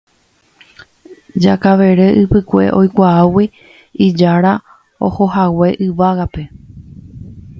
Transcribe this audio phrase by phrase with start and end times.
[1.43, 3.45] Jakavere Ypykue oikuaágui
[4.07, 4.51] ijára
[5.07, 6.43] ohohague yvágape